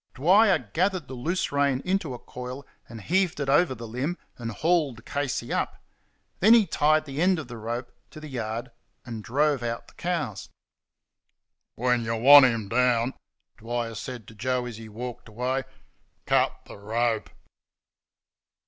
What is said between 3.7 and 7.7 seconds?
the limb, and hauled Casey up. Then he tied the end of the